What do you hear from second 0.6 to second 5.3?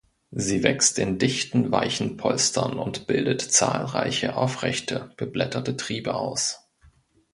wächst in dichten weichen Polstern und bildet zahlreiche aufrechte,